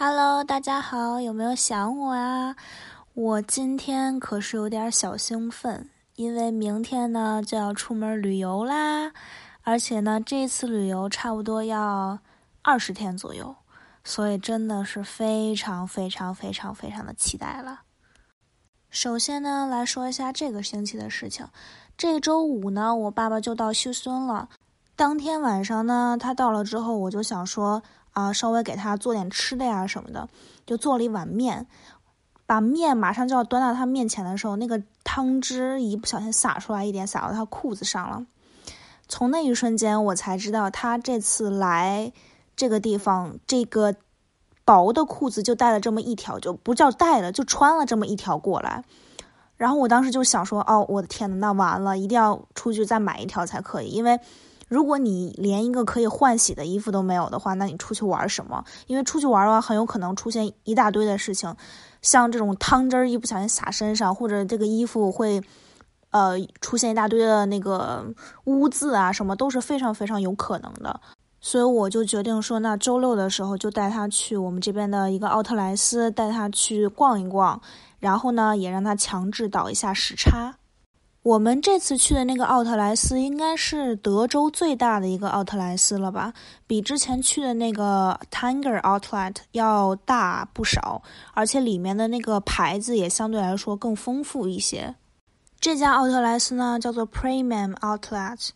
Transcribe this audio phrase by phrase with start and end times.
[0.00, 2.54] Hello，大家好，有没有想我啊？
[3.14, 9.10] 我今天可是有点小兴奋，因为明天呢就要出门旅游啦，
[9.62, 12.16] 而且呢这次旅游差不多要
[12.62, 13.52] 二十天左右，
[14.04, 17.80] 所以真的是非常非常非常非常的期待了。
[18.90, 21.44] 首先呢来说一下这个星期的事情，
[21.96, 24.48] 这周五呢我爸爸就到休孙了，
[24.94, 27.82] 当天晚上呢他到了之后，我就想说。
[28.18, 30.28] 啊，稍微给他做点吃的呀什么的，
[30.66, 31.68] 就做了一碗面，
[32.46, 38.26] 把面马上就要端到他面前的时候，那个汤汁一不小心洒出来一点，洒到他裤子上了。
[39.06, 42.12] 从那一瞬间，我才知道他这次来
[42.56, 43.94] 这个地方，这个
[44.64, 48.82] 薄的裤子就带了这么一条，就不叫带了，就穿了这么一条过来。
[49.56, 54.18] 然后我当时就想说，哦，我的天呐，那完了，一定要出去再买一条才可以，因为。
[54.68, 58.62] 如果你连一个可以换洗的衣服都没有的话，那你出去玩什么？
[58.86, 61.52] 因为出去玩的话，很有可能出现一大堆的事情，
[62.02, 65.42] 像这种汤汁儿一不小心洒身上，或者这个衣服会，
[66.10, 68.04] 呃，出现一大堆的那个
[68.44, 71.00] 污渍啊，什么都是非常非常有可能的。
[71.40, 77.58] 所以我就决定说，那周六的时候就带他去我们这边的一个奥特莱斯，带他去逛一逛，
[78.00, 80.57] 然后呢，也让他强制倒一下时差。
[81.28, 86.32] 我们这次去的那个奥特莱斯应该是德州最大的一个奥特莱斯了吧？
[86.66, 91.02] 比之前去的那个 Tanger Outlet 要大不少，
[91.34, 94.94] 而且里面的那个牌子也相对来说更丰富一些。
[95.60, 98.48] 这家奥特莱斯呢叫做 Premium Outlet，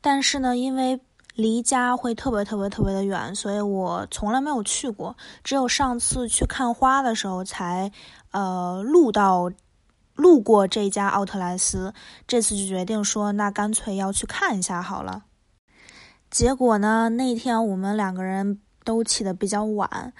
[0.00, 1.00] 但是呢，因为
[1.34, 7.90] 离家会特别特别特别的远，所以我从来没有去过，只有上次去看花的时候才
[8.30, 9.50] 呃录到。
[10.14, 11.92] 路过这家奥特莱斯，
[12.26, 15.24] 这次就决定说，那干脆要去看一下好了。
[16.30, 20.12] 结果呢，那天我们两个人都起的比较晚，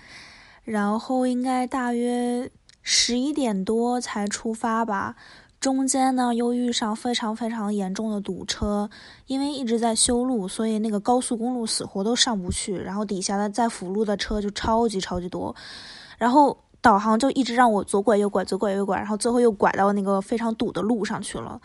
[0.64, 2.50] 然后应该大约
[2.82, 5.14] 十一点多才出发吧。
[5.60, 8.90] 中间呢又遇上非常非常严重的堵车，
[9.26, 12.76] 因为一直在修路，所以那个高速公路死活都上不去。
[12.76, 15.54] 然后底下的在辅路的车就超级超级多，
[16.18, 16.63] 然后。
[16.84, 21.58] 导航就一直让我左拐右拐左拐右拐，然后最后又拐到那个非常堵的路上去了。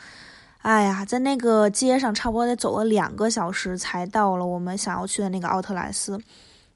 [0.60, 6.18] 哎呀，在那个街上差不多得走了两个小时才到了我们想要去的那个奥特莱斯。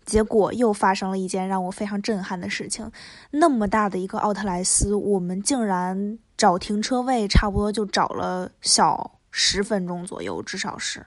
[0.06, 2.92] 结果又发生了一件让我非常震撼的事情：
[3.32, 11.06] 那么大的一个奥特莱斯，我们竟然找停车位差不多就找了小十分钟左右，至少是。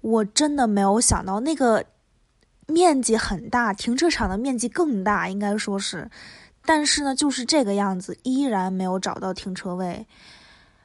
[0.00, 1.84] 我真的没有想到那个。
[2.70, 6.10] 面积很大，停车场的面积更大，应该说是，
[6.64, 10.06] 但是呢，就是这个样子，依然没有找到停车位。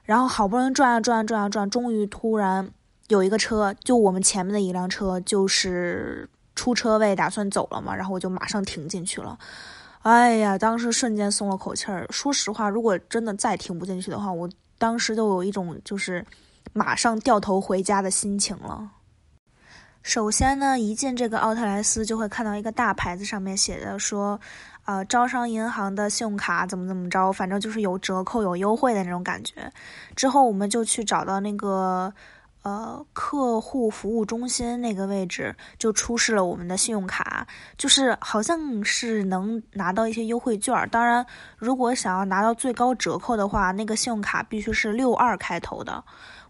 [0.04, 2.70] 然后好不容易转啊转啊转啊转，终于突然
[3.08, 9.38] 有一个车，就我们前面的一辆车，就是出车位打算走了嘛，然后我就马上停进去了。
[10.04, 12.06] 哎呀，当时瞬间松了口气儿。
[12.12, 14.48] 说实话，如果真的再停不进去的话，我
[14.78, 16.24] 当时就有一种就是
[16.74, 18.88] 马上掉头回家的心情了。
[20.06, 24.40] 首先呢，一进这个奥特莱斯就会看到一个大牌子，上面写的说，
[24.84, 29.68] 呃，招商银行的信用卡怎么怎么着，反正就是有折扣、有优惠的那种感觉。
[30.16, 32.14] 之后我们就去找到那个，
[32.62, 40.88] 呃，客户服务中心那个位置，就出示了我们的信用卡，就是好像是能拿到一些优惠券。
[40.92, 41.26] 当然，
[41.58, 46.04] 如果想要拿到最高折扣的话，那个信用卡必须是六二开头的。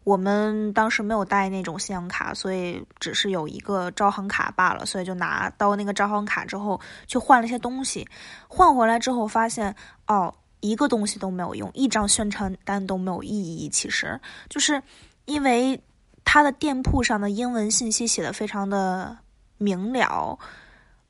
[0.06, 4.86] 我们当时没有带那种信用卡，所以只是有一个招行卡罢了。
[4.86, 8.08] 所以就拿到那个招行卡之后，去换了一些东西。
[8.48, 13.68] 换回来之后发现，哦，一个东西都没有用，一张宣传单都没有意义。
[13.68, 14.80] 其实就是
[15.26, 15.82] 因为
[16.24, 19.18] 他的店铺上的英文信息写的非常的
[19.58, 20.38] 明了，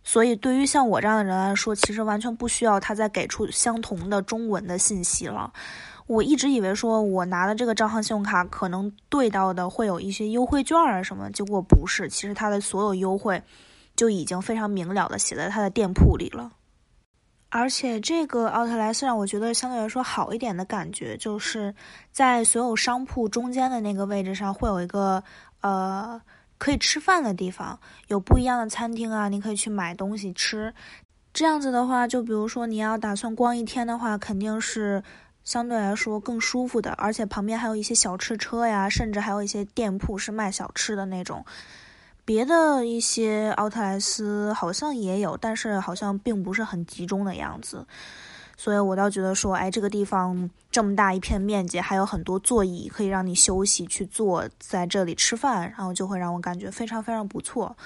[0.05, 5.51] 所以对于像我这样的人来说，其实完全不需要他再给出相同的中文的信息了。
[6.07, 12.07] 我一直以为说，我拿的这个招行信用卡可能对到的会有一些优惠券啊什么，结果不是。
[12.07, 13.41] 其实它的所有优惠
[13.95, 16.51] 就已经非常明了的写在它的店铺里了。
[17.49, 21.73] 而且这个奥特莱斯让我觉得相对来说好一点的感觉，就是
[22.11, 25.23] 在所有商铺中间的那个位置上会有一个
[25.61, 26.21] 呃
[26.59, 27.79] 可以吃饭的地方，
[28.09, 30.71] 有不一样的餐厅啊，你可以去买东西吃。
[31.33, 35.01] 这样子的话，就比如说你要打算逛一天的话，肯定是。
[35.45, 41.45] 相对来说更舒服的，而且旁边还有一些小吃车呀，甚至还有一些店铺是卖小吃的那种。
[42.25, 47.85] 别的一些奥特莱斯好像也有，但是好像并不是很集中的样子。
[48.57, 57.77] 所以我倒觉得说，哎，这个地方这么大一片面积，还有很多座椅可以让你休息去坐在这里吃饭，然后就会让我感觉非常非常不错。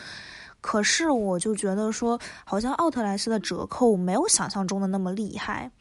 [0.61, 5.71] 可是我就觉得说，好像奥特莱斯的折扣没有想象中的那么厉害。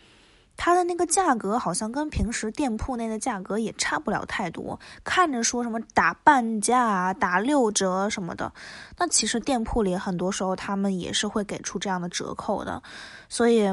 [0.61, 8.53] 它的那个价格好像跟平时店铺内的价格也差不了太多，看着说什么打半价、打六折什么的，
[8.99, 12.83] 那其实店铺里很多时候他们也是会给出这样的折扣的，
[13.29, 13.69] 所以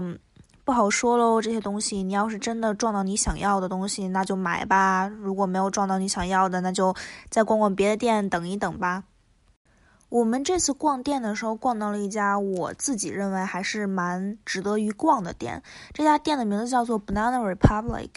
[0.63, 1.41] 不好说喽。
[1.41, 6.95] 这些东西你要是真的撞到你想要的东西，那就买吧；如果没有撞到你想要的，那就
[7.29, 9.03] 再逛逛别的店，等一等吧。
[10.09, 15.61] 我们这次逛店的时候，逛到了一家我自己认为还是蛮值得于逛的店。
[15.93, 18.11] 这家店的名字叫做 Banana Republic，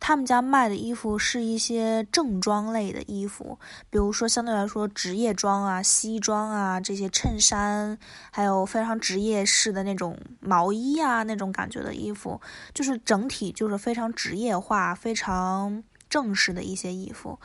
[0.00, 3.58] 他们家卖的衣服是一些正装类的衣服，
[3.90, 7.98] 比如说相对来说职业装啊、西装啊这些衬衫，
[8.32, 12.40] 还有非常职业式的那种毛衣啊那种感觉的衣服，
[12.72, 17.38] 就是整体就是非常职业化、非常正式的一些衣服。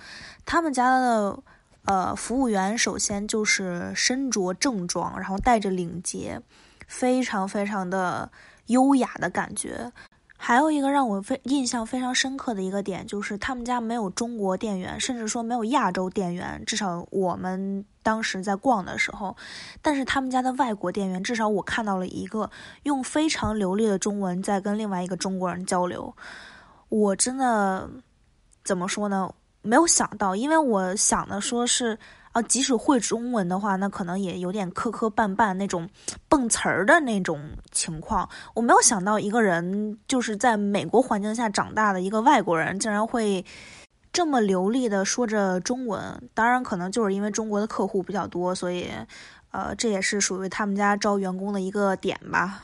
[0.45, 1.37] 他们家的。
[1.85, 6.41] 呃，服务员首先就是身着正装，然后带着领结，
[6.87, 8.31] 非常非常的
[8.67, 9.91] 优雅的感觉。
[10.41, 19.35] 还有一个让我非印象非常深刻的一个点，就是他们家没有中国店员，甚至说没有亚洲店员，至少我们当时在逛的时候。
[19.81, 22.49] 但是他们家的外国店员，至少我看到了一个
[22.83, 26.15] 用非常流利的中文在跟另外一个中国人交流。
[26.87, 27.89] 我真的
[28.63, 29.29] 怎么说呢？
[29.69, 31.95] 没有想到，因为我想的说是
[32.31, 35.87] 啊，即使会中文的话，那可能也有点磕磕绊绊那种
[36.27, 37.39] 蹦词儿的那种
[37.71, 38.27] 情况。
[38.55, 43.45] 我没有想到一个人就是在美国环境下长大的一个外国人，竟然会
[44.11, 46.01] 这么流利的说着中文。
[46.33, 48.89] 当然，可能就是因为中国的客户比较多，所以
[49.51, 52.63] 呃，这也是属于他们家招员工的一个点吧。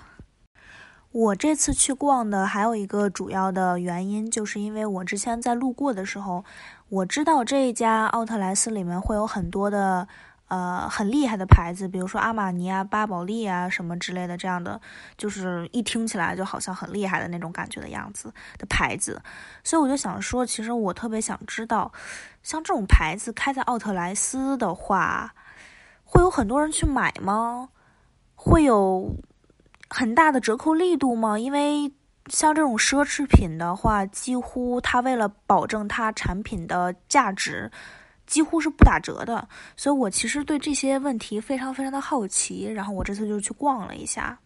[1.12, 6.44] 我这次去逛的还有一个主要的原因，就是因为我之前在路过的时候。
[6.90, 10.08] 我知道这一家奥特莱斯里面会有很多的，
[10.50, 14.80] 呃，很厉害的牌子，比如说阿玛尼啊、巴宝莉啊什么之类的，这样的
[15.18, 19.20] 就是一听起来就好像很厉害的那种感觉的样子的牌子。
[19.64, 21.92] 所以我就想说，其实我特别想知道，
[22.44, 25.34] 像这种牌子开在奥特莱斯的话，
[26.04, 27.70] 会有很多人去买吗？
[28.36, 29.16] 会有
[29.90, 31.40] 很大的折扣力度吗？
[31.40, 31.92] 因为。
[32.32, 37.72] 像这种奢侈品的话，几乎它为了保证它产品的价值，
[38.26, 39.48] 几乎是不打折的。
[39.76, 44.40] 所以我其实对这些问题非常非常的好奇，然后我这次就去逛了一下。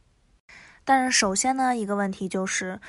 [0.83, 2.79] 但是首先呢，一个问题就是，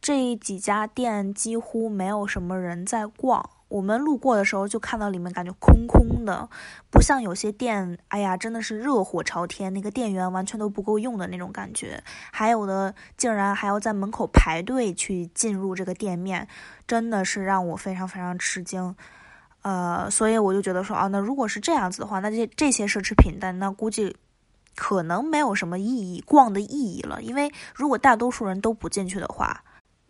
[0.00, 3.48] 这几家店几乎没有什么人在逛。
[3.70, 6.48] 我们路过的时候就看到里面感觉空空的，
[6.90, 12.02] 不像有些店，哎呀，真的是热火朝天，那个店员完全都不够用的那种感觉。
[12.32, 16.48] 还有的竟然还要在门口排队去进入这个店面，
[16.84, 18.96] 真的是让我非常非常吃惊。
[19.62, 24.16] 呃，所以我就觉得说，啊，那如果是这样子的话，那这这些奢侈品店，那估计
[24.74, 27.22] 可能没有什么意义，逛的意义了。
[27.22, 29.62] 因为如果大多数人都不进去的话。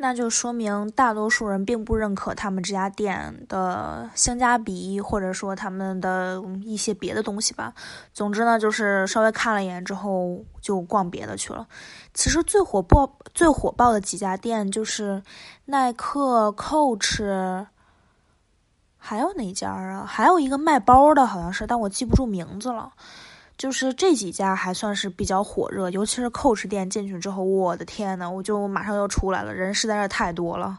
[0.03, 7.75] 那就说明大多数人并不认可他们这家店的性价比，或者说他们的一些别的东西吧。
[8.15, 11.67] 总之呢，就是稍微看了一眼之后就逛别的去了。
[12.15, 15.23] 其实最火爆、最火爆的几家店就是
[15.67, 17.67] 耐克、Coach，
[18.97, 20.07] 还有哪家啊？
[20.07, 22.95] 还有一个卖包的，好像是，但我记不住名字了。
[23.61, 30.79] 就是这几家还算是比较火热，尤其是 Coach 店进去之后，我的天呐，我就马上要出来了，人实在是太多了。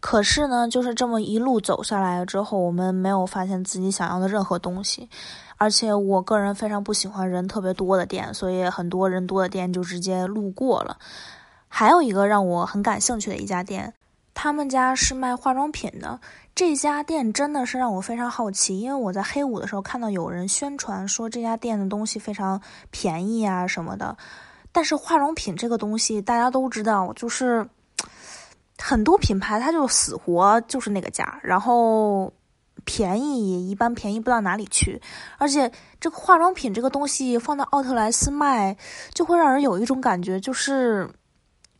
[0.00, 5.10] 可是呢，就是这么一路走下来之后，我们没有发现自己想要的任何东西，
[5.58, 10.96] 而且我个人非常不喜欢人特别多的店，所以很多人多的店就直接路过了。
[11.68, 13.92] 还有一个让我很感兴趣的一家店。
[14.40, 16.20] 他们家是卖化妆品的，
[16.54, 24.16] 这家店真的是让我非常好奇，因为我在黑五的时候看到有人宣传说这家店的东西非常便宜啊什么的，
[24.70, 27.68] 但是化妆品这个东西大家都知道，就是
[28.78, 32.32] 很多品牌它就死活就是那个价，然后
[32.84, 35.02] 便宜也一般便宜不到哪里去，
[35.38, 35.68] 而且
[35.98, 38.76] 这个化妆品这个东西放到奥特莱斯卖，
[39.12, 41.10] 就会让人有一种感觉，就是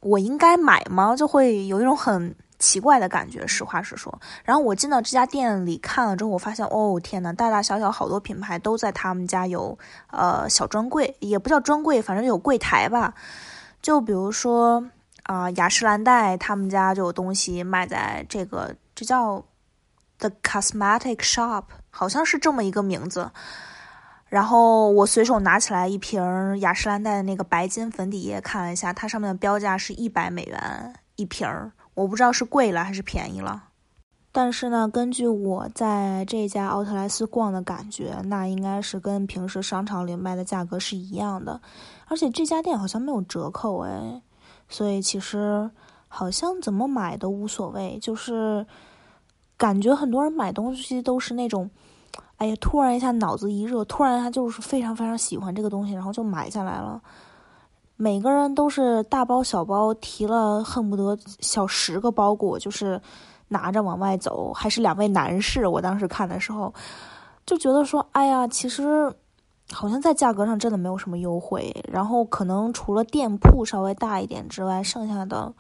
[0.01, 1.15] 我应该买吗？
[1.15, 2.35] 就会有一种很。
[2.59, 4.21] 奇怪的感觉，实话实说。
[4.45, 9.79] 然后我进到这家店里看了之后，我发现，哦天呐，大大小小好多品牌都在他们家有
[10.11, 13.15] 呃小专柜，也不叫专柜，反正有柜台吧。
[13.81, 14.85] 就比如说
[15.23, 19.45] 啊，雅诗兰黛他们家就有东西卖在这个，这叫
[20.19, 23.31] The Cosmetic Shop，好像是这么一个名字。
[24.27, 31.73] 然后我随手拿起来一瓶雅诗兰黛的那个白金粉底液，看了一下，它上面的标价是一百美元一瓶儿。
[31.99, 33.65] 我不知道是贵了还是便宜了。
[34.31, 41.61] 但是呢，根据我在这家奥特莱斯逛的感觉，那应该是跟平时商场里卖的价格是一样的，
[42.07, 44.23] 而且这家店好像没有折扣哎，
[44.69, 45.69] 所以其实
[46.07, 48.65] 好像怎么买都无所谓，就是
[49.57, 51.69] 感觉很多人买东西都是那种，
[52.37, 57.03] 哎呀，突然一下脑子一热，突然他就是非常非常喜欢这个东西，然后就买下来了。
[58.01, 63.01] 每个人都是大包小包提了，恨不得小十个包裹，就是
[63.49, 64.53] 拿着往外走。
[64.53, 66.73] 还是两位男士，我当时看的时候
[67.45, 69.13] 就觉得说，哎呀，其实
[69.73, 71.75] 好像在价格上真的没有什么优惠。
[71.93, 75.53] 然后可能除了店铺稍微大一点之外，剩下的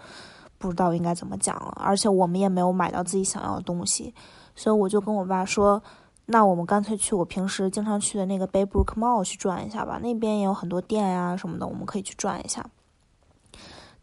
[0.59, 1.77] 不知道应该怎么讲了。
[1.81, 4.15] 而且我们也没有买到自己想要的东西，
[4.55, 5.83] 所以我就跟我爸说。
[6.31, 12.67] 那我们干脆去我平时经常去的那个 Baybrook Mall 去转一下吧，那边也有很多店呀什么的，我们可以去转一下。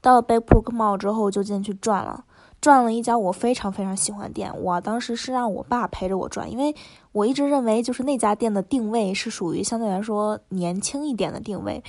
[0.01, 2.25] 到了 Baybrook Mall 之后就进去转了，
[2.59, 4.51] 转了一家我非常非常喜欢的店。
[4.59, 6.75] 我当时是让我爸陪着我转，因为
[7.11, 11.83] 我一直认为就是那家店的定位是属于相对来说年轻一点的定位，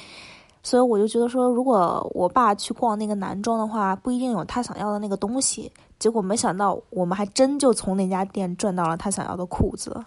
[0.63, 5.73] 所以我就觉得说，如果我爸去逛那个男装的话，不一定有他想要的那个东西。
[5.99, 10.05] 结果没想到，我们还真就从那家店赚到了他想要的裤子。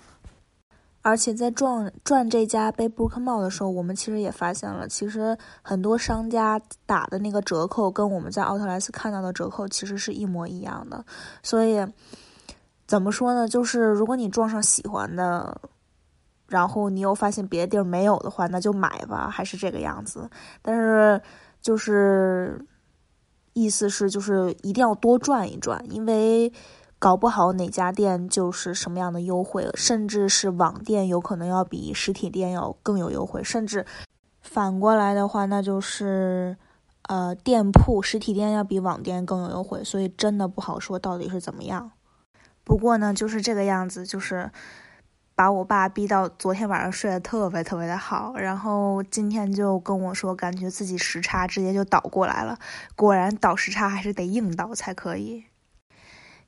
[1.01, 11.03] 而且在转转这家 Baybrook Mall 的时候，我们其实也发现了，其实很多商家打的那个折扣跟我们在奥特莱斯看到的折扣其实是一模一样的。
[11.41, 11.85] 所以
[12.85, 13.47] 怎么说呢？
[13.47, 15.61] 就是如果你撞上喜欢的，
[16.47, 20.29] 然后你又发现别的地儿没有的话，那就买吧，还是这个样子。
[20.61, 21.21] 但是
[21.61, 22.63] 就是
[23.53, 26.51] 意思是，就是一定要多转一转，因为。
[26.99, 33.85] 搞不好哪家店就是什么样的优惠，甚至是网店有可能要比实体店要更有优惠，甚至
[34.41, 36.57] 反过来的话，那就是
[37.03, 41.91] 呃店铺实体店要比网店更有优惠，所以真的不好说到底是怎么样。
[42.65, 44.51] 不过呢，就是这个样子，就是
[45.35, 52.59] 把我爸逼到昨天晚上睡得特别特别的好，然后今天就跟我说，感觉自己时差直接就倒过来了，
[52.97, 55.45] 果然倒时差还是得硬倒才可以。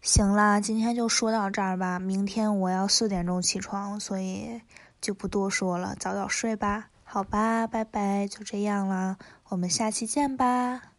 [0.01, 1.99] 行啦，今天就说到这儿吧。
[1.99, 4.59] 明天我要四点钟起床，所以
[4.99, 6.87] 就不多说了，早点睡吧。
[7.03, 9.17] 好吧，拜拜，就这样啦，
[9.49, 10.90] 我们下期见吧。